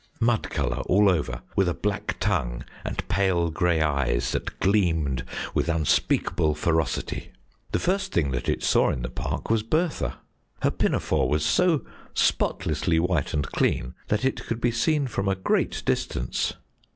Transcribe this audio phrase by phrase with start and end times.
[0.19, 5.69] "Mud colour all over, with a black tongue and pale grey eyes that gleamed with
[5.69, 7.31] unspeakable ferocity.
[7.71, 10.17] The first thing that it saw in the park was Bertha;
[10.63, 11.85] her pinafore was so
[12.15, 16.53] spotlessly white and clean that it could be seen from a great distance.